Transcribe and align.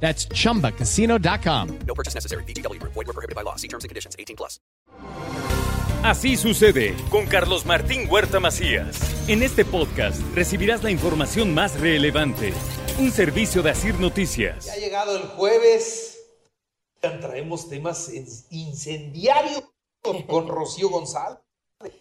That's 0.00 0.28
chumbacasino.com. 0.28 1.78
No 1.86 1.94
purchase 1.94 2.14
necessary. 2.14 2.44
BGW. 2.44 2.80
Void 2.82 2.94
were 2.94 3.12
prohibited 3.12 3.34
by 3.34 3.42
law. 3.42 3.56
See 3.56 3.68
terms 3.68 3.82
and 3.82 3.88
conditions. 3.88 4.14
18 4.18 4.36
plus. 4.36 4.60
Así 6.02 6.36
sucede 6.36 6.94
con 7.10 7.26
Carlos 7.26 7.66
Martín 7.66 8.08
Huerta 8.08 8.38
Macías. 8.38 8.96
En 9.28 9.42
este 9.42 9.64
podcast 9.64 10.20
recibirás 10.36 10.84
la 10.84 10.92
información 10.92 11.52
más 11.52 11.80
relevante. 11.80 12.52
Un 13.00 13.10
servicio 13.10 13.60
de 13.62 13.70
Asir 13.70 13.98
Noticias. 13.98 14.66
Ya 14.66 14.74
ha 14.74 14.76
llegado 14.76 15.16
el 15.16 15.24
jueves. 15.24 16.18
Traemos 17.00 17.68
temas 17.68 18.10
incendiarios 18.50 19.64
con 20.28 20.46
Rocío 20.46 20.90
González. 20.90 21.38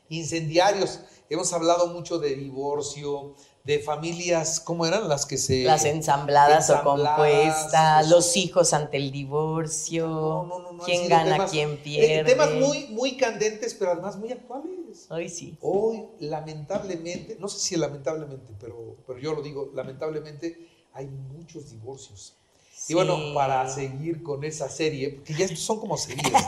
Incendiarios. 0.09 0.99
Hemos 1.29 1.51
hablado 1.53 1.87
mucho 1.87 2.19
de 2.19 2.35
divorcio, 2.35 3.35
de 3.65 3.79
familias, 3.79 4.59
¿cómo 4.59 4.85
eran 4.85 5.09
las 5.09 5.25
que 5.25 5.39
se... 5.39 5.63
Las 5.63 5.85
ensambladas, 5.85 6.69
o 6.69 6.83
compuestas, 6.83 8.01
pues- 8.01 8.09
los 8.11 8.37
hijos 8.37 8.73
ante 8.73 8.97
el 8.97 9.11
divorcio, 9.11 10.07
No, 10.07 10.45
no, 10.45 10.71
no, 10.73 10.83
quién 10.83 11.09
gana, 11.09 11.35
temas- 11.37 11.51
quién 11.51 11.71
eh, 11.71 11.79
pierde. 11.83 12.23
temas 12.31 12.51
muy, 12.53 12.85
muy 12.89 13.17
candentes, 13.17 13.73
pero 13.73 13.91
además 13.93 14.17
muy 14.17 14.31
actuales. 14.31 15.07
Ay, 15.09 15.29
sí. 15.29 15.57
Hoy, 15.61 16.03
lamentablemente, 16.19 17.37
no 17.39 17.47
sé 17.47 17.59
si 17.59 17.75
lamentablemente, 17.75 18.53
pero, 18.59 18.97
pero 19.07 19.17
yo 19.19 19.33
lo 19.33 19.41
digo, 19.41 19.71
lamentablemente 19.73 20.69
hay 20.93 21.07
muchos 21.07 21.71
divorcios. 21.71 22.35
Y 22.87 22.93
bueno, 22.93 23.17
para 23.33 23.67
seguir 23.67 24.21
con 24.21 24.43
esa 24.43 24.69
serie, 24.69 25.09
porque 25.09 25.33
ya 25.33 25.45
estos 25.45 25.59
son 25.61 25.79
como 25.79 25.97
series. 25.97 26.31
¿no? 26.31 26.39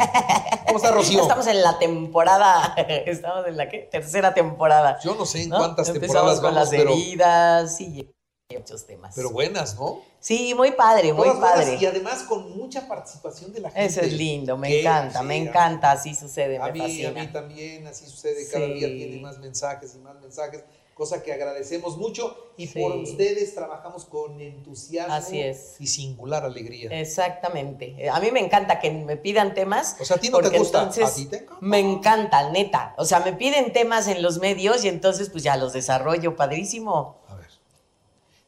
¿Cómo 0.68 0.78
está 0.78 0.92
Rocío? 0.92 1.22
Estamos 1.22 1.48
en 1.48 1.62
la 1.64 1.80
temporada, 1.80 2.76
estamos 2.78 3.48
en 3.48 3.58
la 3.58 3.68
¿qué? 3.70 3.80
tercera 3.92 4.34
temporada. 4.34 5.00
Yo 5.04 5.16
no 5.16 5.26
sé 5.26 5.44
en 5.44 5.50
¿no? 5.50 5.58
cuántas 5.58 5.90
Empezamos 5.90 6.12
temporadas 6.14 6.40
con 6.40 6.54
vamos, 6.54 6.60
las 6.60 6.70
pero, 6.70 6.92
heridas, 6.94 7.82
y 7.82 8.08
muchos 8.54 8.86
temas. 8.86 9.14
pero 9.16 9.32
buenas, 9.32 9.76
¿no? 9.76 10.02
sí, 10.20 10.54
muy 10.54 10.72
padre, 10.72 11.12
muy 11.12 11.24
Todas 11.28 11.40
buenas 11.40 11.58
padre. 11.66 11.78
Y 11.82 11.86
además 11.88 12.24
con 12.24 12.56
mucha 12.58 12.88
participación 12.88 13.52
de 13.54 13.60
la 13.62 13.72
gente. 13.72 13.86
Eso 13.88 14.02
es 14.02 14.14
lindo, 14.14 14.58
me 14.58 14.80
encanta, 14.82 15.24
me 15.24 15.34
a- 15.34 15.38
encanta, 15.38 15.92
así 15.92 16.14
sucede, 16.14 16.58
A 16.58 16.66
me 16.68 16.72
mí, 16.74 16.80
a 16.80 16.84
fascina. 16.84 17.12
mí 17.22 17.28
también, 17.34 17.88
así 17.88 18.06
sucede, 18.06 18.48
cada 18.50 18.66
Sí. 18.68 18.74
día 18.74 18.88
tiene 18.90 19.20
más 19.22 19.38
mensajes 19.40 19.96
y 19.96 20.00
más 20.00 20.16
mensajes, 20.22 20.64
cosa 20.98 21.22
que 21.22 21.32
agradecemos 21.32 21.96
mucho 21.98 22.36
y 22.58 22.66
Sí. 22.68 22.80
por 22.82 22.96
ustedes 22.96 23.54
trabajamos 23.54 24.06
con 24.06 24.42
entusiasmo 24.42 25.14
Así 25.14 25.40
es. 25.40 25.76
y 25.80 25.86
singular 25.88 26.44
alegría. 26.44 26.90
Exactamente. 27.00 27.96
Eh, 28.00 28.10
A 28.10 28.20
mí 28.20 28.32
me 28.32 28.40
encanta 28.40 28.80
que 28.80 28.90
me 28.90 29.16
pidan 29.16 29.54
temas. 29.54 29.96
O 30.00 30.06
sea, 30.06 30.16
a 30.18 30.20
ti 30.20 30.30
no 30.30 30.40
te 30.40 30.58
gusta, 30.58 30.80
entonces 30.80 31.06
a 31.06 31.16
ti 31.16 31.26
te 31.28 31.36
encanta. 31.38 31.58
Me 31.62 31.80
encanta, 31.80 32.50
neta. 32.50 32.96
O 32.98 33.06
sea, 33.06 33.20
me 33.20 33.34
piden 33.34 33.72
temas 33.74 34.08
en 34.08 34.22
los 34.24 34.40
medios 34.40 34.84
y 34.84 34.88
entonces 34.90 35.30
pues 35.30 35.44
ya 35.44 35.56
los 35.56 35.72
desarrollo, 35.74 36.36
padrísimo. 36.36 37.18
A 37.30 37.36
ver, 37.36 37.50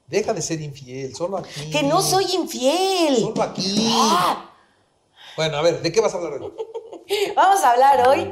deja 0.08 0.34
de 0.34 0.41
ser 0.41 0.59
infiel, 0.61 1.16
solo 1.16 1.38
aquí. 1.38 1.69
Que 1.72 1.84
no 1.84 2.02
soy 2.02 2.25
infiel. 2.34 3.17
Solo 3.17 3.44
aquí. 3.44 3.91
Ah, 3.94 4.52
Bueno, 5.38 5.58
a 5.58 5.61
ver, 5.61 5.81
¿de 5.84 5.91
qué 5.91 6.02
vas 6.02 6.13
a 6.16 6.17
hablar 6.17 6.34
hoy? 6.41 6.52
Vamos 7.36 7.61
a 7.63 7.72
hablar 7.72 8.08
hoy. 8.09 8.28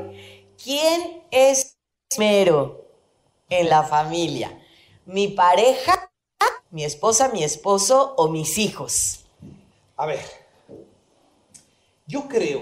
¿Quién 0.61 1.23
es 1.29 1.77
primero 2.09 2.86
en 3.49 3.69
la 3.69 3.83
familia? 3.83 4.61
¿Mi 5.05 5.29
pareja, 5.29 6.11
mi 6.71 6.83
esposa, 6.83 7.29
mi 7.29 7.43
esposo 7.43 8.13
o 8.17 8.27
mis 8.29 8.57
hijos? 8.57 9.25
A 9.95 10.05
ver, 10.05 10.19
yo 12.05 12.27
creo 12.27 12.61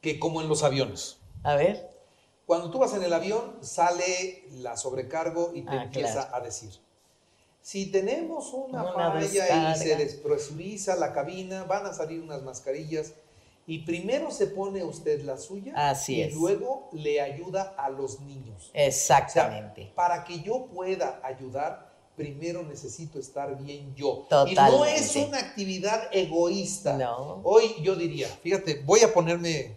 que 0.00 0.18
como 0.18 0.40
en 0.40 0.48
los 0.48 0.62
aviones, 0.62 1.18
A 1.42 1.54
ver. 1.56 1.94
Cuando 2.46 2.70
tú 2.70 2.78
vas 2.78 2.94
en 2.94 3.02
el 3.02 3.12
avión, 3.12 3.56
sale 3.60 4.44
la 4.52 4.76
sobrecargo 4.76 5.50
y 5.52 5.62
te 5.62 5.70
Ah, 5.76 5.82
empieza 5.82 6.28
claro. 6.28 6.36
a 6.36 6.40
decir, 6.40 6.70
si 7.60 7.86
tenemos 7.90 8.52
una, 8.52 8.84
Una 8.94 9.12
falla 9.12 9.72
y 9.72 9.76
se 9.76 9.96
despresuriza 9.96 10.94
la 10.94 11.12
cabina, 11.12 11.64
van 11.64 11.86
a 11.86 11.92
salir 11.92 12.20
unas 12.20 12.42
mascarillas 12.42 13.14
y 13.68 13.80
primero 13.80 14.30
se 14.30 14.46
pone 14.46 14.84
usted 14.84 15.22
la 15.22 15.36
suya 15.36 15.72
Así 15.74 16.16
y 16.16 16.22
es. 16.22 16.34
luego 16.34 16.88
le 16.92 17.20
ayuda 17.20 17.74
a 17.76 17.90
los 17.90 18.20
niños. 18.20 18.68
O 18.68 18.72
sea, 18.72 18.86
Exactamente. 18.86 19.92
para 19.94 20.22
que 20.22 20.40
yo 20.40 20.66
pueda 20.66 21.20
ayudar, 21.24 21.92
primero 22.14 22.62
necesito 22.62 23.18
estar 23.18 23.60
bien 23.60 23.92
yo. 23.96 24.28
Y 24.46 24.54
no 24.54 24.84
es 24.84 25.16
una 25.16 25.38
actividad 25.38 26.08
egoísta. 26.12 26.96
No. 26.96 27.40
Hoy 27.42 27.74
yo 27.82 27.96
diría, 27.96 28.28
fíjate, 28.28 28.82
voy 28.84 29.00
a 29.00 29.12
ponerme 29.12 29.74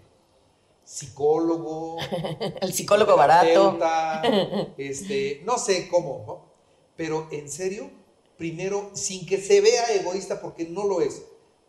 psicólogo, 0.84 1.98
El 2.62 2.72
psicólogo 2.72 3.16
barato. 3.16 3.80
este, 4.78 5.42
no 5.46 5.58
sé 5.58 5.88
cómo, 5.88 6.24
¿no? 6.28 6.50
Pero 6.96 7.28
en 7.32 7.50
serio, 7.50 7.90
primero, 8.38 8.92
sin 8.94 9.26
que 9.26 9.40
se 9.40 9.62
vea 9.62 9.94
egoísta, 9.94 10.42
porque 10.42 10.66
no 10.66 10.86
lo 10.86 11.02
es, 11.02 11.24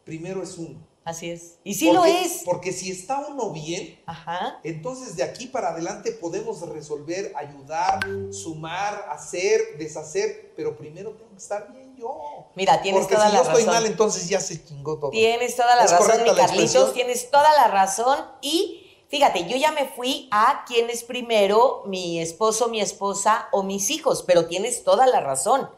primero 0.05 0.43
es 0.43 0.59
uno. 0.59 0.90
Así 1.05 1.31
es. 1.31 1.59
Y 1.65 1.75
sí 1.75 1.91
lo 1.93 2.05
es. 2.05 2.43
Porque 2.45 2.73
si 2.73 2.91
está 2.91 3.27
uno 3.27 3.51
bien, 3.51 3.99
Ajá. 4.07 4.61
entonces 4.63 5.17
de 5.17 5.23
aquí 5.23 5.47
para 5.47 5.71
adelante 5.71 6.13
podemos 6.13 6.61
resolver, 6.69 7.33
ayudar, 7.37 8.01
sumar, 8.31 9.07
hacer, 9.11 9.79
deshacer, 9.79 10.53
pero 10.57 10.77
primero 10.77 11.13
tengo 11.13 11.31
que 11.31 11.39
estar 11.39 11.73
bien 11.73 11.97
yo. 11.97 12.47
Mira, 12.55 12.83
tienes 12.83 13.03
Porque 13.03 13.15
toda 13.15 13.29
si 13.29 13.37
la 13.37 13.43
yo 13.43 13.49
estoy 13.51 13.65
mal, 13.65 13.87
entonces 13.87 14.29
ya 14.29 14.41
se 14.41 14.63
chingó 14.63 14.99
todo. 14.99 15.11
Tienes 15.11 15.57
toda 15.57 15.75
la 15.75 15.85
¿Es 15.85 15.91
razón, 15.91 16.23
mi 16.23 16.35
Carlitos, 16.35 16.93
tienes 16.93 17.31
toda 17.31 17.51
la 17.57 17.69
razón. 17.69 18.19
Y 18.43 19.05
fíjate, 19.09 19.47
yo 19.47 19.57
ya 19.57 19.73
me 19.73 19.87
fui 19.89 20.29
a 20.31 20.65
quién 20.67 20.91
es 20.91 21.03
primero, 21.03 21.83
mi 21.87 22.21
esposo, 22.21 22.69
mi 22.69 22.81
esposa 22.81 23.49
o 23.53 23.63
mis 23.63 23.91
hijos, 23.91 24.23
pero 24.27 24.47
tienes 24.47 24.85
toda 24.85 25.07
la 25.07 25.21
razón. 25.21 25.71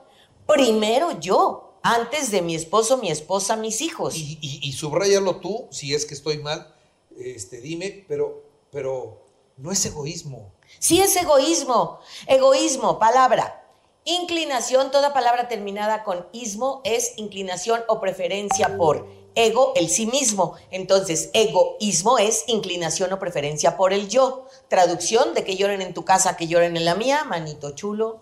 Primero 0.47 1.19
yo, 1.21 1.72
antes 1.83 2.31
de 2.31 2.43
mi 2.43 2.55
esposo, 2.55 2.97
mi 2.97 3.11
esposa, 3.11 3.57
mis 3.57 3.81
hijos. 3.81 4.17
Y, 4.17 4.39
y, 4.41 4.61
y 4.63 4.73
subrayalo 4.73 5.37
tú, 5.37 5.69
si 5.71 5.95
es 5.95 6.07
que 6.07 6.15
estoy 6.15 6.39
mal, 6.39 6.75
este, 7.19 7.61
dime, 7.61 8.05
pero, 8.09 8.43
pero 8.71 9.23
no 9.57 9.71
es 9.73 9.85
egoísmo. 9.85 10.53
Sí 10.79 11.01
es 11.01 11.15
egoísmo. 11.17 11.99
Egoísmo, 12.27 12.99
palabra. 12.99 13.59
Inclinación, 14.05 14.91
toda 14.91 15.13
palabra 15.13 15.49
terminada 15.49 16.03
con 16.03 16.27
ismo 16.33 16.81
es 16.85 17.15
inclinación 17.17 17.83
o 17.89 18.01
preferencia 18.01 18.77
por 18.77 19.07
ego, 19.35 19.73
el 19.77 19.89
sí 19.89 20.07
mismo. 20.07 20.57
Entonces, 20.71 21.31
egoísmo 21.35 22.19
es 22.19 22.45
inclinación 22.49 23.13
o 23.13 23.19
preferencia 23.19 23.77
por 23.77 23.93
el 23.93 24.09
yo. 24.09 24.47
Traducción 24.69 25.35
de 25.35 25.45
que 25.45 25.57
lloren 25.57 25.83
en 25.83 25.95
tu 25.95 26.05
casa, 26.05 26.37
que 26.37 26.49
lloren 26.49 26.77
en 26.77 26.85
la 26.85 26.95
mía, 26.95 27.25
manito 27.25 27.73
chulo, 27.73 28.21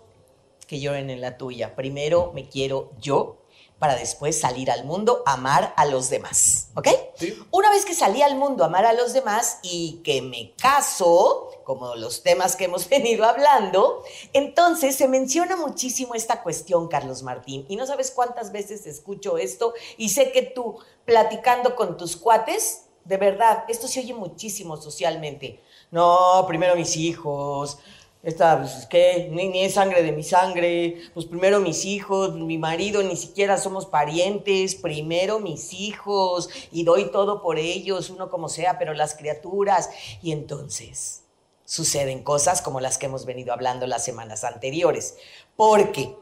que 0.67 0.79
lloren 0.79 1.09
en 1.09 1.21
la 1.21 1.37
tuya. 1.37 1.75
Primero 1.75 2.31
me 2.33 2.47
quiero 2.47 2.91
yo 2.99 3.40
para 3.81 3.95
después 3.95 4.39
salir 4.39 4.69
al 4.69 4.85
mundo, 4.85 5.23
amar 5.25 5.73
a 5.75 5.85
los 5.85 6.11
demás. 6.11 6.67
¿Ok? 6.75 6.87
Sí. 7.15 7.35
Una 7.49 7.71
vez 7.71 7.83
que 7.83 7.95
salí 7.95 8.21
al 8.21 8.35
mundo 8.35 8.63
a 8.63 8.67
amar 8.67 8.85
a 8.85 8.93
los 8.93 9.11
demás 9.11 9.57
y 9.63 10.01
que 10.03 10.21
me 10.21 10.53
caso, 10.55 11.49
como 11.63 11.95
los 11.95 12.21
temas 12.21 12.55
que 12.55 12.65
hemos 12.65 12.87
venido 12.89 13.25
hablando, 13.25 14.03
entonces 14.33 14.95
se 14.95 15.07
menciona 15.07 15.55
muchísimo 15.55 16.13
esta 16.13 16.43
cuestión, 16.43 16.89
Carlos 16.89 17.23
Martín. 17.23 17.65
Y 17.69 17.75
no 17.75 17.87
sabes 17.87 18.11
cuántas 18.11 18.51
veces 18.51 18.85
escucho 18.85 19.39
esto 19.39 19.73
y 19.97 20.09
sé 20.09 20.31
que 20.31 20.43
tú, 20.43 20.77
platicando 21.03 21.75
con 21.75 21.97
tus 21.97 22.15
cuates, 22.15 22.83
de 23.03 23.17
verdad, 23.17 23.63
esto 23.67 23.87
se 23.87 24.01
oye 24.01 24.13
muchísimo 24.13 24.77
socialmente. 24.77 25.59
No, 25.89 26.45
primero 26.47 26.75
mis 26.75 26.95
hijos. 26.97 27.79
Esta, 28.23 28.59
pues, 28.59 28.85
¿qué? 28.87 29.29
Ni, 29.31 29.49
ni 29.49 29.63
es 29.63 29.73
sangre 29.73 30.03
de 30.03 30.11
mi 30.11 30.23
sangre. 30.23 31.01
Pues 31.13 31.25
primero 31.25 31.59
mis 31.59 31.85
hijos, 31.85 32.35
mi 32.35 32.57
marido, 32.57 33.01
ni 33.01 33.15
siquiera 33.15 33.57
somos 33.57 33.87
parientes. 33.87 34.75
Primero 34.75 35.39
mis 35.39 35.73
hijos. 35.73 36.49
Y 36.71 36.83
doy 36.83 37.11
todo 37.11 37.41
por 37.41 37.57
ellos, 37.57 38.09
uno 38.09 38.29
como 38.29 38.47
sea, 38.47 38.77
pero 38.77 38.93
las 38.93 39.15
criaturas. 39.15 39.89
Y 40.21 40.31
entonces 40.31 41.23
suceden 41.65 42.21
cosas 42.21 42.61
como 42.61 42.79
las 42.79 42.97
que 42.97 43.07
hemos 43.07 43.25
venido 43.25 43.53
hablando 43.53 43.87
las 43.87 44.03
semanas 44.03 44.43
anteriores. 44.43 45.15
Porque, 45.55 46.15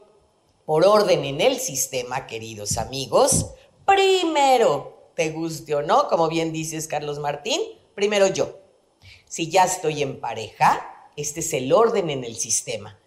por 0.66 0.86
orden 0.86 1.26
en 1.26 1.42
el 1.42 1.60
sistema, 1.60 2.28
queridos 2.28 2.78
amigos, 2.78 3.48
primero, 3.86 5.12
te 5.16 5.32
guste 5.32 5.76
o 5.76 5.82
no, 5.82 6.08
como 6.08 6.30
bien 6.30 6.54
dices 6.54 6.88
Carlos 6.88 7.20
Martín, 7.20 7.60
primero 7.96 8.28
yo. 8.28 8.60
Si 9.26 9.50
ya 9.50 9.66
estoy 9.66 10.02
en 10.02 10.20
pareja, 10.20 10.99
este 11.16 11.42
es 11.42 11.54
el 11.54 11.74
orden 11.74 12.10
en 12.10 12.24
el 12.24 12.36
sistema. 12.36 12.98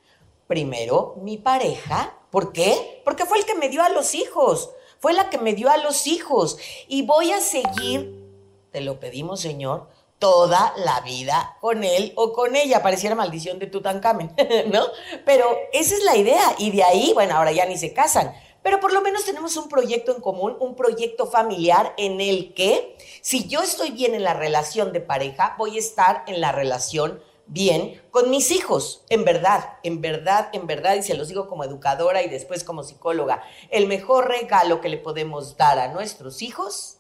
Primero 0.47 1.17
mi 1.23 1.39
pareja. 1.39 2.19
¿Por 2.31 2.53
qué? 2.53 3.03
Porque 3.05 3.27
fue 3.27 3.39
el 3.39 3.45
que 3.45 3.55
me 3.55 3.69
dio 3.69 3.83
a 3.83 3.89
los 3.89 4.15
hijos. 4.15 4.71
Fue 5.01 5.13
la 5.13 5.31
que 5.31 5.39
me 5.39 5.55
dio 5.55 5.71
a 5.71 5.77
los 5.79 6.07
hijos. 6.07 6.59
Y 6.89 7.03
voy 7.03 7.33
a 7.33 7.41
seguir, 7.41 8.25
te 8.71 8.81
lo 8.81 9.01
pedimos 9.01 9.41
Señor, 9.41 9.89
toda 10.19 10.73
la 10.77 11.01
vida 11.01 11.57
con 11.61 11.85
él 11.85 12.13
o 12.15 12.33
con 12.33 12.55
ella. 12.55 12.83
Pareciera 12.83 13.15
maldición 13.15 13.59
de 13.59 13.67
Tutankamen, 13.67 14.35
¿no? 14.73 14.87
Pero 15.25 15.45
esa 15.73 15.95
es 15.97 16.05
la 16.05 16.17
idea. 16.17 16.55
Y 16.59 16.71
de 16.71 16.85
ahí, 16.85 17.13
bueno, 17.13 17.37
ahora 17.37 17.53
ya 17.53 17.67
ni 17.67 17.77
se 17.77 17.93
casan. 17.93 18.33
Pero 18.63 18.79
por 18.79 18.93
lo 18.93 19.01
menos 19.01 19.25
tenemos 19.25 19.57
un 19.57 19.69
proyecto 19.69 20.15
en 20.15 20.23
común, 20.23 20.57
un 20.61 20.77
proyecto 20.77 21.27
familiar 21.27 21.95
en 21.97 22.21
el 22.21 22.55
que 22.55 22.97
si 23.21 23.49
yo 23.49 23.61
estoy 23.61 23.91
bien 23.91 24.15
en 24.15 24.23
la 24.23 24.35
relación 24.35 24.93
de 24.93 25.01
pareja, 25.01 25.57
voy 25.59 25.77
a 25.77 25.81
estar 25.81 26.25
en 26.29 26.41
la 26.41 26.53
relación 26.53 27.21
bien 27.53 28.01
con 28.11 28.31
mis 28.31 28.51
hijos. 28.51 29.05
En 29.09 29.25
verdad, 29.25 29.79
en 29.83 30.01
verdad, 30.01 30.49
en 30.53 30.67
verdad, 30.67 30.97
y 30.97 31.03
se 31.03 31.15
los 31.15 31.29
digo 31.29 31.49
como 31.49 31.65
educadora 31.65 32.23
y 32.23 32.29
después 32.29 32.65
como 32.65 32.83
psicóloga, 32.83 33.43
el 33.71 33.87
mejor 33.87 34.29
regalo 34.29 34.81
que 34.81 34.89
le 34.89 34.99
podemos 34.99 35.57
dar 35.57 35.79
a 35.79 35.89
nuestros 35.89 36.43
hijos 36.43 36.99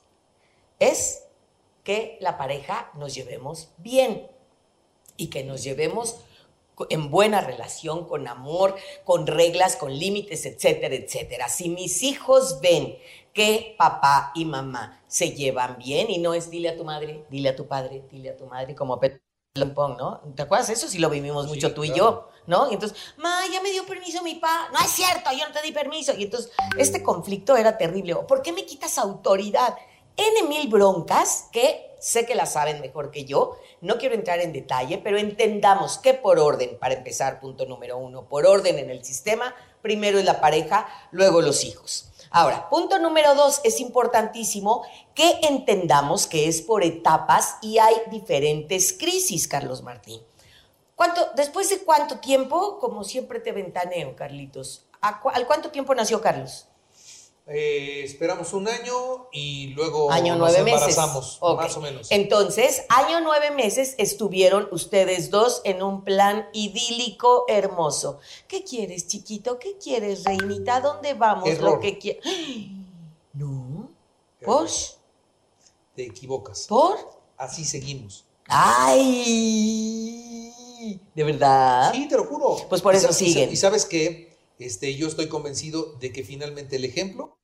es 0.78 1.24
que 1.84 2.18
la 2.20 2.36
pareja 2.36 2.90
nos 2.94 3.14
llevemos 3.14 3.70
bien 3.78 4.28
y 5.16 5.28
que 5.28 5.44
nos 5.44 5.62
llevemos 5.62 6.16
en 6.88 7.10
buena 7.10 7.40
relación, 7.40 8.06
con 8.06 8.26
amor, 8.26 8.76
con 9.04 9.26
reglas, 9.26 9.76
con 9.76 9.96
límites, 9.96 10.46
etcétera, 10.46 10.94
etcétera. 10.94 11.48
Si 11.48 11.68
mis 11.68 12.02
hijos 12.02 12.60
ven 12.60 12.96
que 13.32 13.74
papá 13.78 14.32
y 14.34 14.44
mamá 14.44 15.02
se 15.06 15.32
llevan 15.32 15.78
bien 15.78 16.10
y 16.10 16.18
no 16.18 16.34
es 16.34 16.50
dile 16.50 16.70
a 16.70 16.76
tu 16.76 16.84
madre, 16.84 17.24
dile 17.30 17.50
a 17.50 17.56
tu 17.56 17.66
padre, 17.66 18.02
dile 18.10 18.30
a 18.30 18.36
tu 18.36 18.46
madre, 18.46 18.74
como 18.74 18.98
Pong, 19.74 19.98
¿no? 19.98 20.22
¿Te 20.34 20.42
acuerdas 20.42 20.70
eso? 20.70 20.88
Si 20.88 20.98
lo 20.98 21.10
vivimos 21.10 21.46
mucho 21.46 21.74
tú 21.74 21.84
y 21.84 21.92
yo, 21.92 22.30
¿no? 22.46 22.70
Y 22.70 22.74
entonces, 22.74 22.96
ma, 23.18 23.40
ya 23.52 23.60
me 23.60 23.70
dio 23.70 23.84
permiso 23.84 24.22
mi 24.22 24.36
papá. 24.36 24.70
No 24.72 24.78
es 24.80 24.90
cierto, 24.90 25.30
yo 25.30 25.46
no 25.46 25.52
te 25.52 25.60
di 25.60 25.72
permiso. 25.72 26.14
Y 26.16 26.24
entonces, 26.24 26.50
este 26.78 27.02
conflicto 27.02 27.54
era 27.54 27.76
terrible. 27.76 28.14
¿Por 28.26 28.40
qué 28.40 28.50
me 28.52 28.64
quitas 28.64 28.96
autoridad? 28.96 29.76
N 30.16 30.48
mil 30.48 30.68
broncas 30.68 31.48
que 31.52 31.94
sé 32.00 32.24
que 32.24 32.34
las 32.34 32.54
saben 32.54 32.80
mejor 32.80 33.10
que 33.10 33.26
yo, 33.26 33.58
no 33.80 33.98
quiero 33.98 34.14
entrar 34.14 34.40
en 34.40 34.52
detalle, 34.52 34.98
pero 34.98 35.18
entendamos 35.18 35.98
que 35.98 36.14
por 36.14 36.38
orden, 36.38 36.78
para 36.78 36.94
empezar, 36.94 37.38
punto 37.38 37.64
número 37.66 37.96
uno, 37.96 38.24
por 38.24 38.44
orden 38.44 38.78
en 38.78 38.90
el 38.90 39.04
sistema, 39.04 39.54
primero 39.82 40.18
es 40.18 40.24
la 40.24 40.40
pareja, 40.40 40.88
luego 41.12 41.42
los 41.42 41.62
hijos. 41.62 42.11
Ahora, 42.34 42.70
punto 42.70 42.98
número 42.98 43.34
dos, 43.34 43.60
es 43.62 43.78
importantísimo 43.78 44.84
que 45.14 45.40
entendamos 45.42 46.26
que 46.26 46.48
es 46.48 46.62
por 46.62 46.82
etapas 46.82 47.58
y 47.60 47.76
hay 47.78 47.94
diferentes 48.10 48.94
crisis, 48.94 49.46
Carlos 49.46 49.82
Martín. 49.82 50.22
¿Cuánto, 50.94 51.28
después 51.36 51.68
de 51.68 51.80
cuánto 51.80 52.20
tiempo, 52.20 52.78
como 52.78 53.04
siempre 53.04 53.38
te 53.38 53.52
ventaneo, 53.52 54.16
Carlitos, 54.16 54.86
¿al 55.02 55.46
cuánto 55.46 55.70
tiempo 55.70 55.94
nació 55.94 56.22
Carlos? 56.22 56.68
Eh, 57.48 58.02
esperamos 58.04 58.52
un 58.52 58.68
año 58.68 59.28
y 59.32 59.68
luego 59.74 60.12
año 60.12 60.36
nos 60.36 60.52
nueve 60.52 60.70
embarazamos, 60.70 61.40
meses. 61.42 61.56
más 61.56 61.76
o 61.76 61.80
menos. 61.80 62.12
Entonces, 62.12 62.84
año 62.88 63.20
nueve 63.20 63.50
meses 63.50 63.96
estuvieron 63.98 64.68
ustedes 64.70 65.30
dos 65.30 65.60
en 65.64 65.82
un 65.82 66.04
plan 66.04 66.48
idílico 66.52 67.44
hermoso. 67.48 68.20
¿Qué 68.46 68.62
quieres, 68.62 69.08
chiquito? 69.08 69.58
¿Qué 69.58 69.76
quieres, 69.76 70.22
reinita? 70.22 70.80
¿Dónde 70.80 71.14
vamos? 71.14 71.48
Error. 71.48 71.74
Lo 71.74 71.80
que 71.80 71.98
quieres. 71.98 72.24
No. 73.32 73.90
¿Por? 74.44 74.68
Te 75.96 76.06
equivocas. 76.06 76.66
¿Por? 76.68 76.96
Así 77.36 77.64
seguimos. 77.64 78.24
¡Ay! 78.46 79.72
¿De 81.14 81.24
verdad? 81.24 81.92
Sí, 81.92 82.06
te 82.06 82.16
lo 82.16 82.24
juro. 82.24 82.56
Pues 82.68 82.80
por 82.82 82.94
Y 82.94 82.98
eso 82.98 83.12
siguen. 83.12 83.50
Y 83.50 83.56
sabes 83.56 83.84
que 83.84 84.31
este, 84.64 84.94
yo 84.94 85.08
estoy 85.08 85.28
convencido 85.28 85.94
de 86.00 86.12
que 86.12 86.24
finalmente 86.24 86.76
el 86.76 86.84
ejemplo 86.84 87.38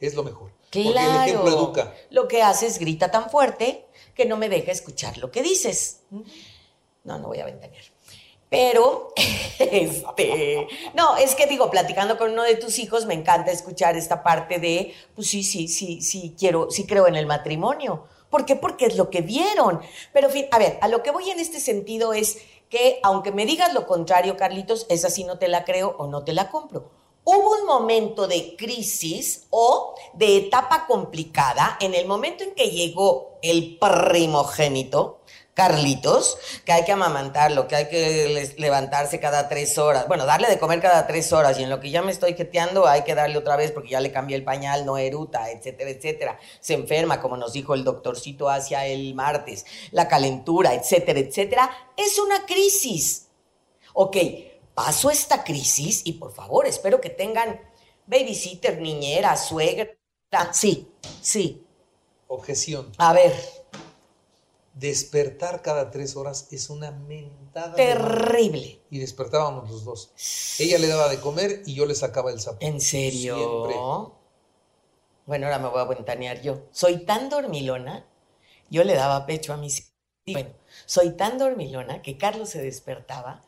es 0.00 0.14
lo 0.14 0.22
mejor. 0.22 0.52
Porque 0.70 0.82
el 0.86 0.92
Claro. 0.92 1.22
ejemplo 1.22 1.48
educa. 1.48 1.94
Lo 2.10 2.28
que 2.28 2.42
haces 2.42 2.78
grita 2.78 3.10
tan 3.10 3.30
fuerte 3.30 3.86
que 4.14 4.26
no 4.26 4.36
me 4.36 4.48
deja 4.48 4.70
escuchar 4.70 5.16
lo 5.18 5.30
que 5.30 5.42
dices. 5.42 6.00
No, 7.04 7.18
no 7.18 7.28
voy 7.28 7.38
a 7.40 7.46
ventanear. 7.46 7.84
Pero, 8.50 9.12
este, 9.58 10.66
no, 10.94 11.16
es 11.16 11.34
que 11.34 11.46
digo, 11.46 11.70
platicando 11.70 12.16
con 12.18 12.32
uno 12.32 12.42
de 12.42 12.56
tus 12.56 12.78
hijos, 12.78 13.06
me 13.06 13.14
encanta 13.14 13.50
escuchar 13.50 13.96
esta 13.96 14.22
parte 14.22 14.58
de, 14.58 14.94
pues 15.14 15.28
sí, 15.28 15.42
sí, 15.42 15.68
sí, 15.68 16.00
sí, 16.00 16.34
quiero, 16.38 16.70
sí 16.70 16.86
creo 16.86 17.06
en 17.06 17.16
el 17.16 17.26
matrimonio. 17.26 18.06
¿Por 18.30 18.44
qué? 18.44 18.56
Porque 18.56 18.86
es 18.86 18.96
lo 18.96 19.08
que 19.10 19.22
vieron. 19.22 19.80
Pero, 20.12 20.28
a 20.50 20.58
ver, 20.58 20.78
a 20.82 20.88
lo 20.88 21.02
que 21.02 21.10
voy 21.10 21.30
en 21.30 21.40
este 21.40 21.60
sentido 21.60 22.12
es 22.12 22.38
que, 22.68 23.00
aunque 23.02 23.32
me 23.32 23.46
digas 23.46 23.72
lo 23.74 23.86
contrario, 23.86 24.36
Carlitos, 24.36 24.86
esa 24.88 25.10
sí 25.10 25.24
no 25.24 25.38
te 25.38 25.48
la 25.48 25.64
creo 25.64 25.96
o 25.98 26.06
no 26.06 26.24
te 26.24 26.32
la 26.32 26.50
compro. 26.50 26.90
Hubo 27.24 27.60
un 27.60 27.66
momento 27.66 28.26
de 28.26 28.56
crisis 28.56 29.46
o 29.50 29.94
de 30.14 30.38
etapa 30.38 30.86
complicada 30.86 31.76
en 31.80 31.94
el 31.94 32.06
momento 32.06 32.42
en 32.42 32.54
que 32.54 32.70
llegó 32.70 33.38
el 33.42 33.78
primogénito, 33.78 35.17
Carlitos, 35.58 36.38
que 36.64 36.70
hay 36.70 36.84
que 36.84 36.92
amamantarlo, 36.92 37.66
que 37.66 37.74
hay 37.74 37.88
que 37.88 38.54
levantarse 38.58 39.18
cada 39.18 39.48
tres 39.48 39.76
horas. 39.76 40.06
Bueno, 40.06 40.24
darle 40.24 40.48
de 40.48 40.56
comer 40.56 40.80
cada 40.80 41.08
tres 41.08 41.32
horas 41.32 41.58
y 41.58 41.64
en 41.64 41.68
lo 41.68 41.80
que 41.80 41.90
ya 41.90 42.00
me 42.00 42.12
estoy 42.12 42.34
jeteando 42.34 42.86
hay 42.86 43.02
que 43.02 43.16
darle 43.16 43.36
otra 43.36 43.56
vez 43.56 43.72
porque 43.72 43.88
ya 43.88 44.00
le 44.00 44.12
cambié 44.12 44.36
el 44.36 44.44
pañal, 44.44 44.86
no 44.86 44.98
eruta, 44.98 45.50
etcétera, 45.50 45.90
etcétera. 45.90 46.38
Se 46.60 46.74
enferma, 46.74 47.20
como 47.20 47.36
nos 47.36 47.54
dijo 47.54 47.74
el 47.74 47.82
doctorcito 47.82 48.48
hacia 48.48 48.86
el 48.86 49.16
martes, 49.16 49.66
la 49.90 50.06
calentura, 50.06 50.74
etcétera, 50.74 51.18
etcétera. 51.18 51.68
Es 51.96 52.20
una 52.20 52.46
crisis. 52.46 53.26
Ok, 53.94 54.16
paso 54.74 55.10
esta 55.10 55.42
crisis 55.42 56.02
y 56.04 56.12
por 56.12 56.32
favor, 56.32 56.68
espero 56.68 57.00
que 57.00 57.10
tengan 57.10 57.60
babysitter, 58.06 58.80
niñera, 58.80 59.36
suegra. 59.36 59.88
Sí, 60.52 60.86
sí. 61.20 61.64
Objeción. 62.28 62.92
A 62.98 63.12
ver, 63.12 63.34
Despertar 64.74 65.62
cada 65.62 65.90
tres 65.90 66.14
horas 66.16 66.48
es 66.52 66.70
una 66.70 66.90
mentada. 66.92 67.70
de 67.70 67.76
terrible. 67.76 68.80
Y 68.90 68.98
despertábamos 68.98 69.68
los 69.70 69.84
dos. 69.84 70.12
Ella 70.58 70.78
le 70.78 70.86
daba 70.86 71.08
de 71.08 71.18
comer 71.20 71.62
y 71.66 71.74
yo 71.74 71.84
le 71.84 71.94
sacaba 71.94 72.30
el 72.30 72.40
zapato. 72.40 72.64
¿En 72.64 72.80
serio? 72.80 73.36
Siempre. 73.36 73.76
Bueno, 75.26 75.46
ahora 75.46 75.58
me 75.58 75.68
voy 75.68 75.80
a 75.80 75.84
ventanear 75.84 76.40
yo. 76.40 76.62
Soy 76.70 77.04
tan 77.04 77.28
dormilona, 77.28 78.06
yo 78.70 78.84
le 78.84 78.94
daba 78.94 79.26
pecho 79.26 79.52
a 79.52 79.56
mis. 79.56 79.92
Bueno, 80.26 80.50
soy 80.86 81.10
tan 81.16 81.38
dormilona 81.38 82.00
que 82.00 82.16
Carlos 82.16 82.50
se 82.50 82.62
despertaba 82.62 83.42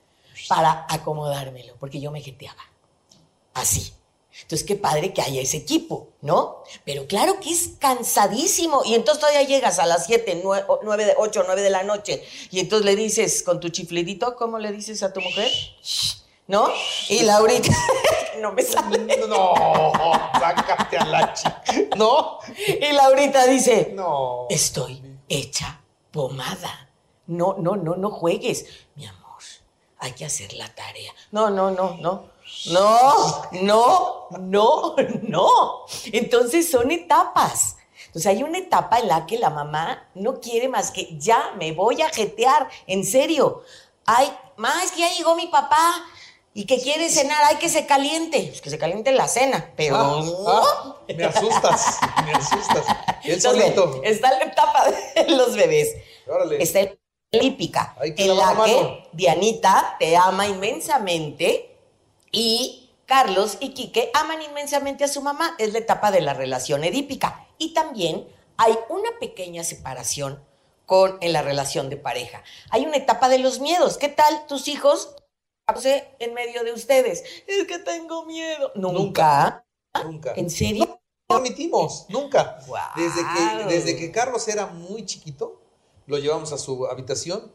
para 0.48 0.86
acomodármelo, 0.88 1.76
porque 1.78 2.00
yo 2.00 2.10
me 2.10 2.20
jeteaba. 2.20 2.62
Así. 3.54 3.92
Entonces, 4.42 4.66
qué 4.66 4.76
padre 4.76 5.12
que 5.12 5.22
haya 5.22 5.40
ese 5.40 5.58
equipo, 5.58 6.08
¿no? 6.22 6.62
Pero 6.84 7.06
claro 7.06 7.38
que 7.40 7.50
es 7.50 7.70
cansadísimo. 7.78 8.82
Y 8.84 8.94
entonces 8.94 9.20
todavía 9.20 9.42
llegas 9.42 9.78
a 9.78 9.86
las 9.86 10.06
7, 10.06 10.42
9, 10.82 11.04
de 11.04 11.14
8, 11.16 11.42
9 11.46 11.62
de 11.62 11.70
la 11.70 11.82
noche. 11.82 12.22
Y 12.50 12.60
entonces 12.60 12.84
le 12.84 12.96
dices 12.96 13.42
con 13.42 13.60
tu 13.60 13.68
chiflidito, 13.68 14.36
¿cómo 14.36 14.58
le 14.58 14.72
dices 14.72 15.02
a 15.02 15.12
tu 15.12 15.20
mujer? 15.20 15.50
¿No? 16.46 16.68
Y 17.08 17.20
Laurita, 17.22 17.72
no 18.40 18.52
me 18.52 18.62
sale. 18.62 18.98
No, 19.28 19.54
sácate 20.32 20.96
a 20.98 21.04
la 21.04 21.32
chica. 21.32 21.62
No, 21.96 22.40
Y 22.66 22.92
Laurita 22.92 23.46
dice, 23.46 23.92
no. 23.94 24.46
estoy 24.50 25.00
hecha 25.28 25.80
pomada. 26.10 26.88
No, 27.28 27.54
no, 27.58 27.76
no, 27.76 27.94
no 27.94 28.10
juegues. 28.10 28.66
Mi 28.96 29.06
amor, 29.06 29.38
hay 29.98 30.10
que 30.12 30.24
hacer 30.24 30.52
la 30.54 30.68
tarea. 30.74 31.12
No, 31.30 31.50
no, 31.50 31.70
no, 31.70 31.96
no. 32.00 32.29
No, 32.70 33.42
no, 33.52 34.26
no, 34.38 34.96
no. 35.22 35.84
Entonces 36.12 36.70
son 36.70 36.90
etapas. 36.90 37.76
Entonces 38.06 38.26
hay 38.26 38.42
una 38.42 38.58
etapa 38.58 38.98
en 38.98 39.08
la 39.08 39.24
que 39.26 39.38
la 39.38 39.50
mamá 39.50 40.08
no 40.14 40.40
quiere 40.40 40.68
más 40.68 40.90
que 40.90 41.16
ya 41.18 41.52
me 41.58 41.72
voy 41.72 42.02
a 42.02 42.08
jetear, 42.10 42.68
en 42.86 43.04
serio. 43.04 43.62
Ay, 44.04 44.30
más 44.56 44.90
que 44.92 45.00
ya 45.00 45.12
llegó 45.14 45.36
mi 45.36 45.46
papá 45.46 46.04
y 46.52 46.66
que 46.66 46.80
quiere 46.80 47.08
cenar, 47.08 47.42
hay 47.44 47.56
que 47.56 47.68
se 47.68 47.86
caliente. 47.86 48.46
Pues 48.48 48.60
que 48.60 48.70
se 48.70 48.78
caliente 48.78 49.12
la 49.12 49.28
cena, 49.28 49.72
pero 49.76 49.96
Ah, 49.96 50.20
no. 50.24 50.48
ah, 50.48 50.96
me 51.16 51.24
asustas, 51.24 52.00
me 52.24 52.32
asustas. 52.32 52.84
Él 53.24 53.40
solito. 53.40 54.00
está 54.02 54.30
la 54.32 54.44
etapa 54.44 54.86
de 55.14 55.28
los 55.30 55.54
bebés. 55.54 55.94
Órale. 56.26 56.60
Está 56.60 56.80
la 56.82 56.90
lípica, 57.40 57.94
en 58.02 58.36
la 58.36 58.54
la 58.54 58.64
que. 58.64 59.08
Dianita 59.12 59.94
te 60.00 60.16
ama 60.16 60.48
inmensamente 60.48 61.69
y 62.32 62.90
Carlos 63.06 63.58
y 63.60 63.70
Quique 63.70 64.10
aman 64.14 64.42
inmensamente 64.42 65.04
a 65.04 65.08
su 65.08 65.20
mamá. 65.20 65.54
Es 65.58 65.72
la 65.72 65.80
etapa 65.80 66.10
de 66.10 66.20
la 66.20 66.34
relación 66.34 66.84
edípica. 66.84 67.46
Y 67.58 67.74
también 67.74 68.28
hay 68.56 68.78
una 68.88 69.10
pequeña 69.18 69.64
separación 69.64 70.42
con, 70.86 71.18
en 71.20 71.32
la 71.32 71.42
relación 71.42 71.90
de 71.90 71.96
pareja. 71.96 72.42
Hay 72.70 72.86
una 72.86 72.96
etapa 72.96 73.28
de 73.28 73.38
los 73.38 73.60
miedos. 73.60 73.98
¿Qué 73.98 74.08
tal 74.08 74.46
tus 74.46 74.68
hijos? 74.68 75.14
en 76.18 76.34
medio 76.34 76.64
de 76.64 76.72
ustedes. 76.72 77.22
Es 77.46 77.64
que 77.66 77.78
tengo 77.78 78.24
miedo. 78.26 78.72
Nunca. 78.74 79.64
Nunca. 80.04 80.32
¿En 80.34 80.50
serio? 80.50 81.00
No 81.28 81.36
admitimos, 81.36 82.06
nunca. 82.08 82.58
Guau. 82.66 82.90
Desde, 82.96 83.20
que, 83.22 83.64
desde 83.72 83.96
que 83.96 84.10
Carlos 84.10 84.48
era 84.48 84.66
muy 84.66 85.06
chiquito, 85.06 85.60
lo 86.06 86.18
llevamos 86.18 86.52
a 86.52 86.58
su 86.58 86.86
habitación 86.88 87.52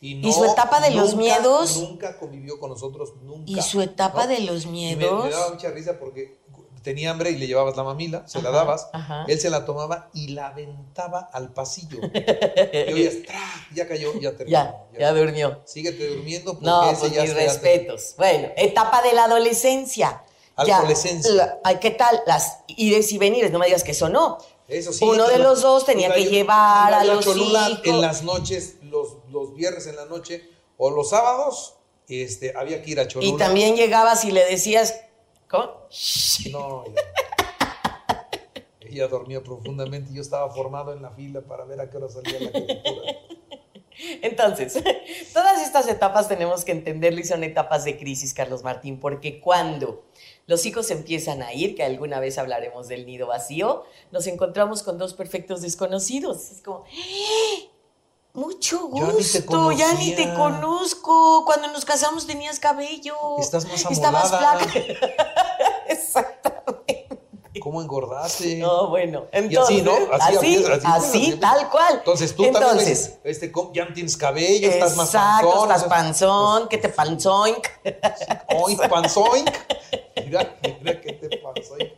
y 0.00 0.14
no. 0.16 0.28
¿Y 0.28 0.32
su 0.32 0.44
etapa 0.44 0.80
de 0.80 0.90
los 0.92 1.14
miedos? 1.14 1.76
Nunca 1.78 2.18
convivió 2.18 2.58
con 2.60 2.70
nosotros, 2.70 3.14
nunca. 3.22 3.50
¿Y 3.50 3.60
su 3.62 3.80
etapa 3.80 4.24
¿no? 4.24 4.28
de 4.28 4.40
los 4.40 4.66
me- 4.66 4.72
miedos? 4.72 5.24
Me, 5.24 5.30
daba 5.30 5.50
mucha 5.50 5.70
risa 5.70 5.98
porque 5.98 6.38
tenía 6.82 7.10
hambre 7.10 7.30
y 7.30 7.36
le 7.36 7.46
llevabas 7.46 7.76
la 7.76 7.82
mamila, 7.82 8.26
se 8.26 8.40
la 8.40 8.50
dabas, 8.50 8.88
ajá. 8.92 9.24
él 9.28 9.38
se 9.38 9.50
la 9.50 9.64
tomaba 9.64 10.08
y 10.14 10.28
la 10.28 10.48
aventaba 10.48 11.28
al 11.32 11.52
pasillo. 11.52 11.98
y 12.88 12.92
oías, 12.92 13.14
ya 13.74 13.86
cayó, 13.86 14.18
ya 14.20 14.36
terminó. 14.36 14.50
Ya, 14.52 14.86
ya 14.98 15.12
durmió. 15.12 15.60
Síguete 15.64 16.08
durmiendo 16.08 16.52
porque 16.52 16.66
No, 16.66 16.90
ese 16.90 17.00
pues 17.00 17.12
ya 17.12 17.22
mis 17.22 17.34
respetos. 17.34 18.14
Bueno, 18.16 18.48
etapa 18.56 19.02
de 19.02 19.12
la 19.12 19.24
adolescencia. 19.24 20.22
Ya, 20.66 20.78
Adolescencia. 20.78 21.58
¿Qué 21.80 21.92
tal? 21.92 22.20
Las 22.26 22.58
ires 22.66 23.12
y 23.12 23.18
venires, 23.18 23.52
no 23.52 23.60
me 23.60 23.66
digas 23.66 23.84
que 23.84 23.92
eso 23.92 24.08
no. 24.08 24.38
Eso 24.66 24.92
sí, 24.92 25.04
Uno 25.04 25.28
de 25.28 25.38
los 25.38 25.62
dos 25.62 25.86
tenía 25.86 26.12
que 26.12 26.24
llevar 26.26 26.92
a 26.92 27.04
los 27.04 27.24
hijos. 27.26 27.80
en 27.84 28.00
las 28.00 28.22
noches, 28.22 28.74
los, 29.30 29.54
viernes 29.54 29.86
en 29.86 29.96
la 29.96 30.06
noche 30.06 30.48
o 30.76 30.90
los 30.90 31.10
sábados, 31.10 31.76
este, 32.08 32.54
había 32.56 32.82
que 32.82 32.90
ir 32.90 33.00
a 33.00 33.08
Cholula. 33.08 33.32
Y 33.32 33.36
también 33.36 33.76
llegabas 33.76 34.24
y 34.24 34.32
le 34.32 34.44
decías, 34.44 35.00
¿cómo? 35.48 35.88
No, 36.50 36.84
ella, 36.86 38.28
ella 38.80 39.08
dormía 39.08 39.42
profundamente 39.42 40.10
y 40.12 40.16
yo 40.16 40.22
estaba 40.22 40.50
formado 40.50 40.92
en 40.92 41.02
la 41.02 41.10
fila 41.10 41.40
para 41.42 41.64
ver 41.64 41.80
a 41.80 41.90
qué 41.90 41.96
hora 41.96 42.08
salía 42.08 42.40
la 42.40 42.50
criatura. 42.50 43.12
Entonces, 44.22 44.74
todas 45.32 45.62
estas 45.62 45.88
etapas 45.88 46.28
tenemos 46.28 46.64
que 46.64 46.72
entenderlo 46.72 47.20
y 47.20 47.24
son 47.24 47.42
etapas 47.44 47.84
de 47.84 47.98
crisis, 47.98 48.34
Carlos 48.34 48.62
Martín, 48.62 49.00
porque 49.00 49.40
cuando 49.40 50.04
los 50.46 50.64
hijos 50.66 50.90
empiezan 50.90 51.42
a 51.42 51.52
ir, 51.52 51.74
que 51.74 51.82
alguna 51.82 52.20
vez 52.20 52.38
hablaremos 52.38 52.88
del 52.88 53.06
nido 53.06 53.26
vacío, 53.26 53.84
nos 54.12 54.26
encontramos 54.26 54.82
con 54.82 54.98
dos 54.98 55.14
perfectos 55.14 55.62
desconocidos. 55.62 56.50
Es 56.50 56.62
como, 56.62 56.84
¡eh! 56.92 57.68
Mucho 58.38 58.88
Ya 58.94 59.06
ni 59.12 59.22
te 59.24 59.40
gusto, 59.40 59.72
ya 59.72 59.92
ni 59.94 60.14
te 60.14 60.32
conozco. 60.34 61.44
Cuando 61.44 61.68
nos 61.68 61.84
casamos 61.84 62.26
tenías 62.26 62.58
cabello. 62.60 63.16
Estás 63.38 63.66
más 63.66 63.84
Estabas 63.90 64.32
amolada. 64.32 64.58
flaca. 64.60 64.80
Exactamente. 65.88 67.08
¿Cómo 67.60 67.82
engordaste? 67.82 68.56
No, 68.56 68.88
bueno, 68.88 69.24
Y 69.32 69.36
entonces, 69.38 69.76
así, 69.78 69.82
¿no? 69.82 69.92
así, 70.12 70.36
Así, 70.36 70.64
así, 70.84 71.32
tal 71.40 71.68
cual. 71.70 71.94
Entonces 71.98 72.34
tú 72.36 72.44
Entonces, 72.44 73.14
también 73.14 73.20
este, 73.24 73.52
ya 73.74 73.84
no 73.84 73.94
tienes 73.94 74.16
cabello, 74.16 74.68
estás 74.70 74.96
más 74.96 75.08
Exacto, 75.08 75.48
panzón. 75.50 75.70
estás 75.72 75.84
panzón, 75.88 76.68
que 76.68 76.78
te 76.78 76.88
panzón. 76.88 77.50
Oink, 78.54 78.88
panzoink. 78.88 79.50
Mira, 80.24 80.56
mira 80.62 81.00
que 81.00 81.12
te 81.14 81.36
panzoink. 81.38 81.90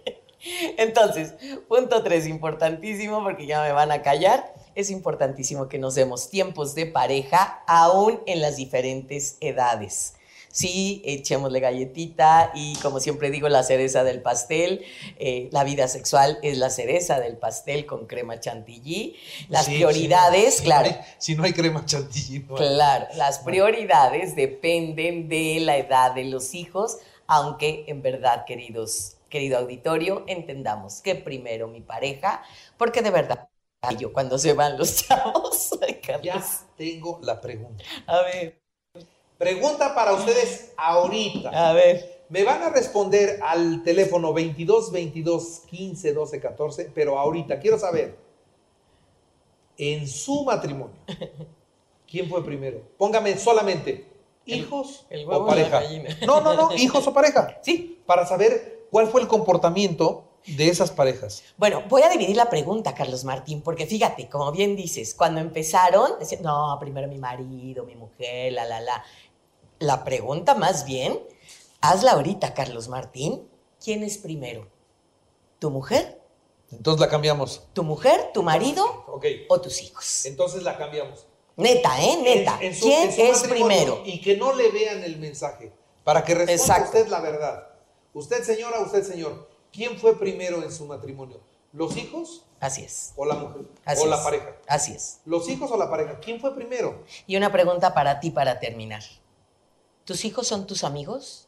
Entonces, 0.78 1.34
punto 1.68 2.02
tres, 2.02 2.26
importantísimo, 2.26 3.22
porque 3.22 3.46
ya 3.46 3.60
me 3.60 3.72
van 3.72 3.92
a 3.92 4.00
callar. 4.00 4.54
Es 4.80 4.90
importantísimo 4.90 5.68
que 5.68 5.78
nos 5.78 5.94
demos 5.94 6.30
tiempos 6.30 6.74
de 6.74 6.86
pareja, 6.86 7.62
aún 7.66 8.20
en 8.26 8.40
las 8.40 8.56
diferentes 8.56 9.36
edades. 9.40 10.14
Sí, 10.52 11.02
echémosle 11.04 11.60
galletita 11.60 12.50
y 12.54 12.76
como 12.78 12.98
siempre 12.98 13.30
digo, 13.30 13.48
la 13.48 13.62
cereza 13.62 14.02
del 14.04 14.20
pastel, 14.22 14.84
eh, 15.18 15.48
la 15.52 15.62
vida 15.64 15.86
sexual 15.86 16.38
es 16.42 16.58
la 16.58 16.70
cereza 16.70 17.20
del 17.20 17.36
pastel 17.36 17.86
con 17.86 18.06
crema 18.06 18.40
chantilly. 18.40 19.16
Las 19.48 19.66
Sí, 19.66 19.74
prioridades, 19.74 20.60
claro. 20.62 20.88
Si 20.90 20.94
no, 20.94 20.96
hay, 20.98 21.04
si 21.18 21.34
no 21.36 21.44
hay 21.44 21.52
crema 21.52 21.84
chantilly, 21.84 22.40
no 22.48 22.58
hay. 22.58 22.66
Claro, 22.66 23.06
las 23.14 23.38
prioridades 23.40 24.36
dependen 24.36 25.28
de 25.28 25.60
la 25.60 25.76
edad 25.78 26.14
de 26.14 26.24
los 26.24 26.54
hijos, 26.54 26.98
aunque 27.26 27.84
en 27.88 28.02
verdad, 28.02 28.44
queridos, 28.44 29.16
querido 29.30 29.58
auditorio, 29.58 30.24
entendamos 30.26 31.00
que 31.00 31.14
primero 31.14 31.68
mi 31.68 31.80
pareja, 31.80 32.42
porque 32.76 33.02
de 33.02 33.10
verdad, 33.10 33.48
yo 33.98 34.12
cuando 34.12 34.38
se 34.38 34.52
van 34.52 34.76
los 34.78 34.96
chavos, 35.06 35.70
ay, 35.82 36.00
Ya 36.22 36.44
tengo 36.76 37.18
la 37.22 37.40
pregunta. 37.40 37.82
a 38.06 38.22
ver, 38.22 38.60
Pregunta 39.38 39.94
para 39.94 40.12
ustedes 40.12 40.72
ahorita. 40.76 41.48
a 41.70 41.72
ver, 41.72 42.24
Me 42.28 42.44
van 42.44 42.62
a 42.62 42.68
responder 42.68 43.40
al 43.42 43.82
teléfono 43.82 44.34
22 44.34 44.92
22 44.92 45.62
15 45.70 46.12
12 46.12 46.40
14, 46.40 46.90
pero 46.94 47.18
ahorita 47.18 47.58
quiero 47.58 47.78
saber, 47.78 48.18
en 49.78 50.06
su 50.06 50.44
matrimonio, 50.44 50.94
¿quién 52.06 52.28
fue 52.28 52.44
primero? 52.44 52.82
Póngame 52.98 53.38
solamente 53.38 54.06
hijos 54.44 55.06
el 55.08 55.24
o 55.26 55.46
pareja. 55.46 55.80
No, 56.26 56.42
no, 56.42 56.52
no, 56.54 56.74
hijos 56.76 57.06
o 57.06 57.14
pareja. 57.14 57.58
sí. 57.62 57.96
Para 58.04 58.26
saber 58.26 58.86
cuál 58.90 59.06
fue 59.06 59.22
el 59.22 59.28
comportamiento 59.28 60.24
de 60.46 60.68
esas 60.68 60.90
parejas. 60.90 61.42
Bueno, 61.56 61.82
voy 61.88 62.02
a 62.02 62.08
dividir 62.08 62.36
la 62.36 62.48
pregunta, 62.50 62.94
Carlos 62.94 63.24
Martín, 63.24 63.62
porque 63.62 63.86
fíjate, 63.86 64.28
como 64.28 64.50
bien 64.52 64.74
dices, 64.76 65.14
cuando 65.14 65.40
empezaron, 65.40 66.18
decían, 66.18 66.42
no, 66.42 66.76
primero 66.80 67.08
mi 67.08 67.18
marido, 67.18 67.84
mi 67.84 67.94
mujer, 67.96 68.52
la, 68.52 68.64
la, 68.64 68.80
la. 68.80 69.04
La 69.78 70.04
pregunta 70.04 70.54
más 70.54 70.84
bien, 70.84 71.18
hazla 71.80 72.12
ahorita, 72.12 72.52
Carlos 72.52 72.88
Martín, 72.88 73.48
¿quién 73.82 74.02
es 74.02 74.18
primero? 74.18 74.68
¿Tu 75.58 75.70
mujer? 75.70 76.20
Entonces 76.70 77.00
la 77.00 77.08
cambiamos. 77.08 77.62
¿Tu 77.72 77.82
mujer, 77.82 78.30
tu 78.34 78.42
marido 78.42 78.84
Ok. 79.08 79.24
o 79.48 79.60
tus 79.60 79.80
hijos? 79.82 80.26
Entonces 80.26 80.62
la 80.62 80.76
cambiamos. 80.76 81.26
Neta, 81.56 82.00
¿eh? 82.02 82.18
Neta. 82.22 82.58
En- 82.60 82.68
en 82.68 82.74
su- 82.76 82.84
¿Quién 82.84 83.10
en 83.10 83.26
es 83.34 83.42
primero? 83.44 84.02
Y 84.04 84.20
que 84.20 84.36
no 84.36 84.52
le 84.54 84.70
vean 84.70 85.02
el 85.02 85.18
mensaje. 85.18 85.72
Para 86.04 86.24
que 86.24 86.34
responda 86.34 86.52
Exacto. 86.62 86.84
usted 86.98 87.08
la 87.08 87.20
verdad. 87.20 87.68
Usted, 88.12 88.42
señora, 88.44 88.80
usted, 88.80 89.02
señor. 89.02 89.48
¿Quién 89.72 89.98
fue 89.98 90.18
primero 90.18 90.62
en 90.62 90.72
su 90.72 90.86
matrimonio? 90.86 91.40
¿Los 91.72 91.96
hijos 91.96 92.44
Así 92.58 92.82
es. 92.82 93.12
o 93.16 93.24
la 93.24 93.34
mujer? 93.36 93.62
Así 93.84 94.02
o 94.02 94.06
la 94.06 94.22
pareja. 94.22 94.56
Así 94.66 94.92
es. 94.92 95.20
¿Los 95.24 95.48
hijos 95.48 95.70
o 95.70 95.76
la 95.76 95.88
pareja? 95.88 96.18
¿Quién 96.18 96.40
fue 96.40 96.54
primero? 96.54 97.04
Y 97.26 97.36
una 97.36 97.52
pregunta 97.52 97.94
para 97.94 98.18
ti 98.20 98.30
para 98.30 98.58
terminar. 98.58 99.02
¿Tus 100.04 100.24
hijos 100.24 100.48
son 100.48 100.66
tus 100.66 100.82
amigos? 100.82 101.46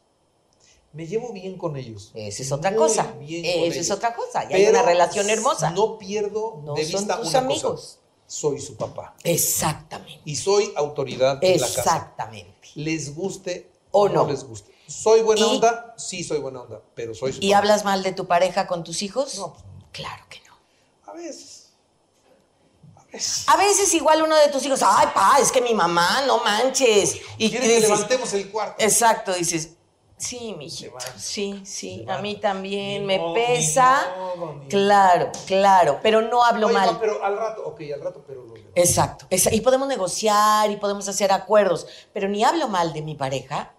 Me 0.93 1.07
llevo 1.07 1.33
bien 1.33 1.57
con 1.57 1.75
ellos. 1.75 2.11
Esa 2.13 2.43
es 2.43 2.51
otra 2.51 2.69
Muy 2.69 2.77
cosa. 2.79 3.11
bien 3.19 3.41
con 3.43 3.63
Esa 3.63 3.79
es 3.79 3.85
ellos. 3.87 3.91
otra 3.97 4.13
cosa. 4.15 4.43
Y 4.49 4.53
hay 4.53 4.65
Pero 4.65 4.69
una 4.79 4.83
relación 4.83 5.29
hermosa. 5.29 5.71
No 5.71 5.97
pierdo 5.97 6.61
No 6.63 6.75
de 6.75 6.85
son 6.85 7.01
vista 7.01 7.19
tus 7.19 7.29
una 7.29 7.39
amigos. 7.39 7.63
cosa. 7.63 7.97
Soy 8.25 8.61
su 8.61 8.77
papá. 8.77 9.15
Exactamente. 9.23 10.21
Y 10.23 10.35
soy 10.37 10.71
autoridad 10.75 11.39
en 11.43 11.59
la 11.59 11.67
casa. 11.67 11.79
Exactamente. 11.81 12.69
Les 12.75 13.13
guste 13.13 13.69
O 13.95 14.09
no 14.09 14.23
no. 14.23 14.29
les 14.29 14.43
guste. 14.43 14.73
¿Soy 14.87 15.21
buena 15.21 15.41
Y- 15.41 15.43
onda? 15.55 15.93
Sí, 15.97 16.23
soy 16.23 16.39
buena 16.39 16.61
onda. 16.61 16.81
Pero 16.93 17.13
soy 17.15 17.37
¿Y 17.39 17.53
hablas 17.53 17.85
mal 17.85 18.03
de 18.03 18.11
tu 18.11 18.27
pareja 18.27 18.67
con 18.67 18.83
tus 18.83 19.01
hijos? 19.01 19.37
No, 19.37 19.53
pues 19.53 19.63
no. 19.65 19.87
Claro 19.91 20.25
que 20.29 20.41
no. 20.47 20.53
A 21.11 21.13
veces. 21.15 21.69
A 22.97 23.05
veces. 23.05 23.45
A 23.47 23.57
veces 23.57 23.93
igual 23.93 24.21
uno 24.23 24.35
de 24.35 24.49
tus 24.49 24.65
hijos, 24.65 24.81
ay, 24.83 25.07
pa, 25.13 25.37
es 25.39 25.51
que 25.51 25.61
mi 25.61 25.73
mamá, 25.73 26.23
no 26.27 26.43
manches. 26.43 27.15
Y 27.37 27.49
¿Quieres 27.49 27.69
que 27.69 27.79
levantemos 27.81 28.33
el 28.33 28.49
cuarto? 28.51 28.75
exacto, 28.83 29.33
dices, 29.33 29.69
sí, 30.17 30.55
levanta, 30.81 31.13
sí, 31.19 31.61
sí, 31.65 32.05
a 32.09 32.17
mí 32.19 32.37
también 32.37 33.01
Ni 33.01 33.07
me 33.07 33.19
modo, 33.19 33.35
pesa. 33.35 34.07
ni 34.17 34.19
modo, 34.41 34.55
ni- 34.55 34.67
Claro, 34.67 35.31
claro, 35.45 35.99
pero 36.01 36.21
no 36.23 36.43
hablo 36.43 36.67
Oye, 36.67 36.75
mal. 36.75 36.93
no, 36.93 36.99
pero 36.99 37.23
al 37.23 37.37
rato, 37.37 37.63
ok, 37.65 37.81
al 37.93 38.01
rato, 38.01 38.23
pero 38.25 38.43
lo. 38.43 38.53
Exacto, 38.75 39.27
y 39.29 39.61
podemos 39.61 39.87
negociar 39.87 40.71
y 40.71 40.77
podemos 40.77 41.07
hacer 41.07 41.31
acuerdos, 41.31 41.85
pero 42.13 42.27
ni 42.27 42.43
hablo 42.43 42.67
mal 42.67 42.91
de 42.93 43.01
mi 43.03 43.13
pareja, 43.15 43.73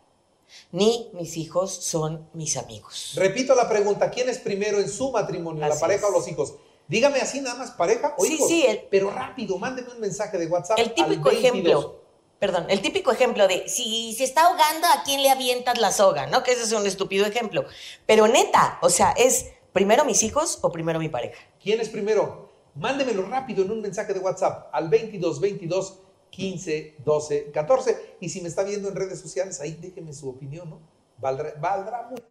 ni 0.73 1.11
mis 1.13 1.37
hijos 1.37 1.73
son 1.75 2.29
mis 2.35 2.57
amigos. 2.57 3.13
Repito 3.17 3.55
la 3.55 3.69
pregunta, 3.69 4.11
¿quién 4.11 4.29
es 4.29 4.39
primero 4.39 4.79
en 4.79 4.89
su 4.89 5.11
matrimonio, 5.13 5.67
la 5.67 5.79
pareja 5.79 6.07
es. 6.07 6.13
o 6.13 6.17
los 6.19 6.29
hijos? 6.29 6.55
Dígame 6.87 7.19
así 7.21 7.41
nada 7.41 7.57
más, 7.57 7.71
pareja 7.73 8.15
o 8.19 8.25
Sí, 8.25 8.35
hijos. 8.35 8.49
sí, 8.49 8.65
el- 8.67 8.83
pero 8.91 9.11
rápido, 9.11 9.57
mándeme 9.59 9.91
un 9.93 10.01
mensaje 10.01 10.37
de 10.39 10.47
WhatsApp. 10.47 10.79
El 10.79 10.89
al 10.89 10.95
típico 10.95 11.31
22. 11.31 11.35
ejemplo, 11.39 12.01
perdón, 12.39 12.67
el 12.69 12.83
típico 12.83 13.11
ejemplo 13.11 13.49
de 13.49 13.69
si 13.69 14.13
se 14.15 14.25
está 14.25 14.43
ahogando, 14.47 14.87
¿a 14.89 15.03
quién 15.05 15.23
le 15.23 15.31
avientas 15.31 15.79
la 15.79 15.91
soga? 15.93 16.27
¿No? 16.27 16.43
Que 16.43 16.53
ese 16.53 16.65
es 16.65 16.73
un 16.73 16.87
estúpido 16.87 17.25
ejemplo. 17.25 17.65
Pero 18.05 18.29
neta, 18.29 18.79
o 18.83 18.91
sea, 18.91 19.13
es 19.13 19.47
primero 19.73 20.05
mis 20.05 20.23
hijos 20.23 20.59
o 20.61 20.71
primero 20.71 20.99
mi 20.99 21.09
pareja. 21.09 21.41
¿Quién 21.63 21.81
es 21.81 21.89
primero? 21.89 22.51
Mándemelo 22.75 23.23
rápido 23.29 23.65
en 23.65 23.71
un 23.71 23.81
mensaje 23.81 24.13
de 24.13 24.21
WhatsApp 24.21 24.69
al 24.73 24.89
22 24.89 25.41
22 25.41 26.01
15 26.35 26.97
12 27.05 27.51
14. 27.53 28.17
Y 28.21 28.29
si 28.29 28.41
me 28.41 28.49
está 28.49 28.65
viendo 28.65 28.89
en 28.89 28.97
redes 28.97 29.21
sociales, 29.21 29.61
ahí 29.61 29.79
déjeme 29.81 30.13
su 30.13 30.29
opinión, 30.29 30.69
¿no? 30.69 30.81
Valdrá, 31.19 31.55
valdrá 31.61 32.09
mucho 32.11 32.25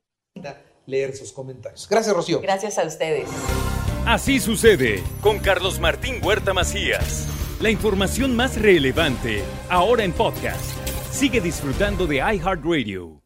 leer 0.86 1.16
sus 1.16 1.32
comentarios. 1.32 1.88
Gracias, 1.90 2.16
Rocío. 2.16 2.42
Gracias 2.42 2.78
a 2.78 2.84
ustedes. 2.84 3.30
Así 4.06 4.40
sucede 4.40 5.02
con 5.22 5.40
Carlos 5.40 5.80
Martín 5.80 6.16
Huerta 6.22 6.54
Macías. 6.54 7.28
La 7.62 7.70
información 7.70 8.36
más 8.36 8.62
relevante 8.62 9.42
ahora 9.70 10.04
en 10.04 10.12
podcast. 10.12 10.78
Sigue 11.12 11.40
disfrutando 11.40 12.06
de 12.06 12.18
iHeartRadio. 12.18 13.23